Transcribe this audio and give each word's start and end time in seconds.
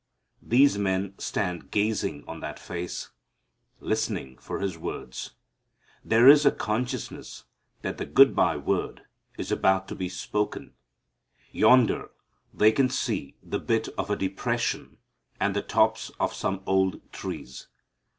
These 0.41 0.79
men 0.79 1.13
stand 1.19 1.69
gazing 1.69 2.23
on 2.27 2.39
that 2.39 2.57
face, 2.57 3.11
listening 3.79 4.39
for 4.39 4.59
His 4.59 4.75
words. 4.75 5.35
There 6.03 6.27
is 6.27 6.43
a 6.43 6.49
consciousness 6.51 7.43
that 7.83 7.99
the 7.99 8.07
goodbye 8.07 8.57
word 8.57 9.03
is 9.37 9.51
about 9.51 9.87
to 9.89 9.95
be 9.95 10.09
spoken. 10.09 10.73
Yonder 11.51 12.09
they 12.51 12.71
can 12.71 12.89
see 12.89 13.35
the 13.43 13.59
bit 13.59 13.89
of 13.89 14.09
a 14.09 14.15
depression 14.15 14.97
and 15.39 15.55
the 15.55 15.61
tops 15.61 16.09
of 16.19 16.33
some 16.33 16.63
old 16.65 16.99
trees. 17.13 17.67